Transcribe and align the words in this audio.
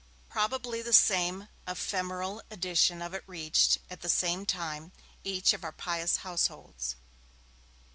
Probably 0.29 0.81
the 0.81 0.93
same 0.93 1.47
ephemeral 1.67 2.41
edition 2.49 3.03
of 3.03 3.13
it 3.13 3.23
reached, 3.27 3.77
at 3.87 4.01
the 4.01 4.09
same 4.09 4.47
time, 4.47 4.93
each 5.23 5.53
of 5.53 5.63
our 5.63 5.71
pious 5.71 6.17
households. 6.25 6.95